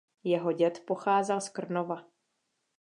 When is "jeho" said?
0.23-0.51